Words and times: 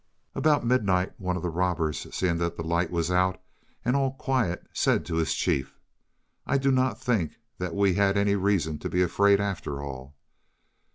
About 0.33 0.65
midnight 0.65 1.13
one 1.19 1.37
of 1.37 1.43
the 1.43 1.51
robbers, 1.51 2.07
seeing 2.11 2.39
that 2.39 2.57
the 2.57 2.63
light 2.63 2.89
was 2.89 3.11
out 3.11 3.39
and 3.85 3.95
all 3.95 4.13
quiet, 4.13 4.65
said 4.73 5.05
to 5.05 5.17
his 5.17 5.35
chief: 5.35 5.77
"I 6.47 6.57
do 6.57 6.71
not 6.71 6.99
think 6.99 7.37
that 7.59 7.75
we 7.75 7.93
had 7.93 8.17
any 8.17 8.33
reason 8.35 8.79
to 8.79 8.89
be 8.89 9.03
afraid, 9.03 9.39
after 9.39 9.79
all." 9.83 10.15